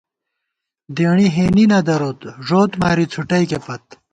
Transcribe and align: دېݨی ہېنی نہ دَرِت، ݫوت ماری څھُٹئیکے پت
دېݨی 0.95 1.27
ہېنی 1.35 1.65
نہ 1.71 1.79
دَرِت، 1.87 2.21
ݫوت 2.45 2.71
ماری 2.81 3.05
څھُٹئیکے 3.11 3.59
پت 3.65 3.85